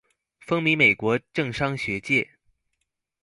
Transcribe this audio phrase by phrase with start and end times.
[0.43, 2.27] 風靡美國政商學界